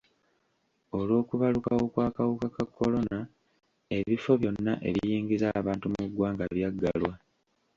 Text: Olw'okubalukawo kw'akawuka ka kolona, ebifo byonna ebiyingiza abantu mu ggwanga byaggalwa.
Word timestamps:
Olw'okubalukawo 0.97 1.83
kw'akawuka 1.93 2.47
ka 2.55 2.65
kolona, 2.75 3.17
ebifo 3.97 4.31
byonna 4.41 4.73
ebiyingiza 4.89 5.47
abantu 5.59 5.85
mu 5.93 6.03
ggwanga 6.09 6.43
byaggalwa. 6.53 7.13